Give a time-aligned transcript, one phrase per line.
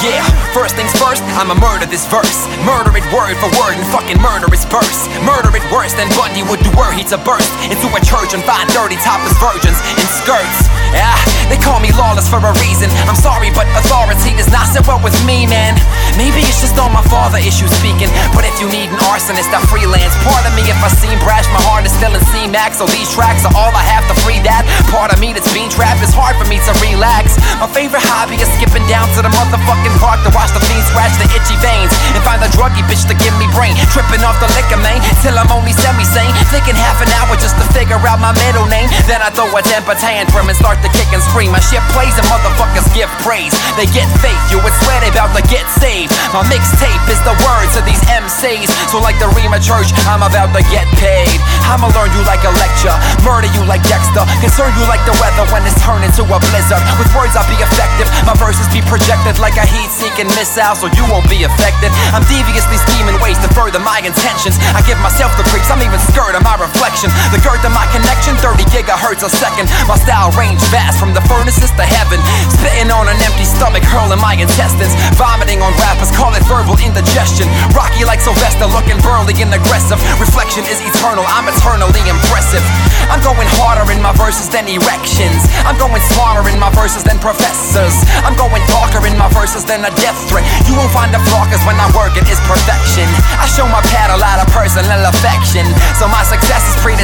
[0.00, 2.48] First things first, I'ma murder this verse.
[2.64, 5.04] Murder it word for word and fucking murder his verse.
[5.28, 8.40] Murder it worse than Bundy would do were he to burst into a church and
[8.40, 10.72] find dirty topless virgins in skirts.
[10.96, 11.12] Yeah,
[11.52, 12.86] they call me lawless for a reason.
[13.10, 15.74] I'm sorry, but authority does not sit well with me, man.
[16.14, 18.06] Maybe it's just all my father issues speaking.
[18.30, 20.14] But if you need an arsonist, I freelance.
[20.22, 22.78] Part of me if I seem brash, my heart is still in C-Max.
[22.78, 24.62] So these tracks are all I have to free that.
[24.94, 27.34] Part of me that's being trapped, it's hard for me to relax.
[27.58, 31.10] My favorite hobby is skipping down to the motherfucking park to watch the fiends scratch
[31.18, 31.90] the itchy veins.
[32.14, 33.74] And find the druggy bitch to give me brain.
[33.90, 36.30] Tripping off the liquor, man, till I'm only semi-sane.
[36.54, 38.86] Thinking half an hour just to figure out my middle name.
[39.10, 41.50] Then I throw a temper tantrum and start to kick and scream.
[41.50, 43.56] My shit plays and motherfuckers give praise.
[43.80, 46.12] They get faith, you would swear they about to get saved.
[46.36, 48.68] My mixtape is the words of these MCs.
[48.92, 51.40] So like the Rhema Church, I'm about to get paid.
[51.66, 52.92] I'ma learn you like a lecture,
[53.24, 56.82] murder you like Dexter, concern you like the weather when it's turned into a blizzard.
[57.00, 61.02] With words I'll be effective, my verses be projected like a heat-seeking missile, so you
[61.08, 61.90] won't be affected.
[62.12, 64.60] I'm deviously scheming ways to further my intentions.
[64.76, 67.08] I give myself the creeps, I'm even scared of my reflection.
[67.32, 69.70] The girth of my connection, 30 gigahertz a second.
[69.86, 72.18] My style range vast from the furnaces to heaven.
[72.50, 74.90] Spitting on an empty stomach, hurling my intestines.
[75.14, 77.46] Vomiting on rappers, call it verbal indigestion.
[77.70, 80.02] Rocky like Sylvester, looking burly and aggressive.
[80.18, 82.62] Reflection is eternal, I'm eternally impressive.
[83.06, 85.38] I'm going harder in my verses than erections.
[85.62, 87.94] I'm going smarter in my verses than professors.
[88.26, 90.42] I'm going darker in my verses than a death threat.
[90.66, 93.06] You won't find a flaw cause when I work it is perfection.
[93.38, 95.62] I show my pad a lot of personal affection.
[95.94, 96.99] So my success is predetermined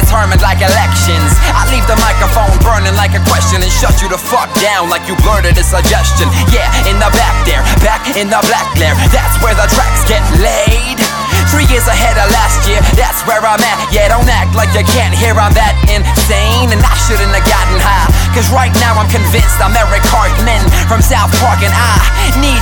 [3.07, 6.27] like a question and shut you the fuck down like you blurted a suggestion.
[6.51, 8.99] Yeah, in the back there, back in the black glare.
[9.15, 10.99] That's where the tracks get laid.
[11.47, 13.79] Three years ahead of last year, that's where I'm at.
[13.95, 16.75] Yeah, don't act like you can't hear I'm that insane.
[16.75, 18.11] And I shouldn't have gotten high.
[18.35, 20.59] Cause right now I'm convinced I'm Eric Cartman
[20.91, 21.95] from South Park, and I
[22.43, 22.59] need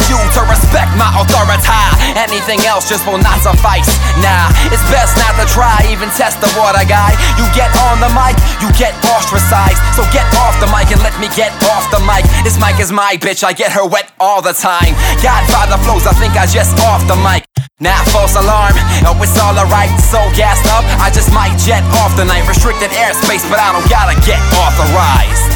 [2.15, 3.91] Anything else just will not suffice.
[4.23, 7.11] Nah, it's best not to try, even test the water guy.
[7.35, 9.79] You get on the mic, you get ostracized.
[9.99, 12.23] So get off the mic and let me get off the mic.
[12.47, 14.95] This mic is my bitch, I get her wet all the time.
[15.19, 17.43] Godfather flows, I think I just off the mic.
[17.81, 18.71] Now false alarm,
[19.03, 23.43] oh it's all alright, so gassed up I just might jet off tonight Restricted airspace,
[23.51, 25.51] but I don't gotta get authorized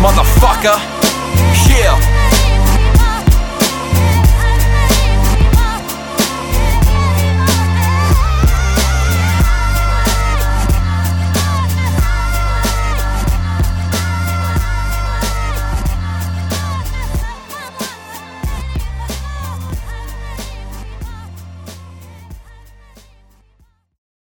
[0.00, 0.97] Motherfucker